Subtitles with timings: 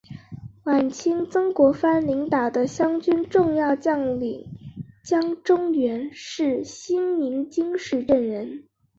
[0.63, 4.49] 晚清曾国藩领导的湘军重要将领
[5.03, 8.67] 江忠源是新宁金石镇人。